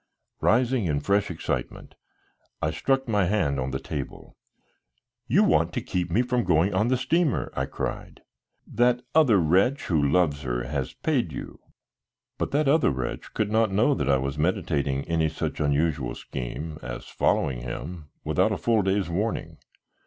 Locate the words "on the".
3.59-3.77, 6.73-6.97